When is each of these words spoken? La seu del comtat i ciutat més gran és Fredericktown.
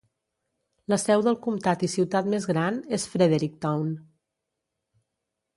La 0.93 0.97
seu 1.01 1.25
del 1.27 1.37
comtat 1.43 1.85
i 1.87 1.91
ciutat 1.97 2.31
més 2.35 2.49
gran 2.53 2.81
és 2.99 3.07
Fredericktown. 3.15 3.95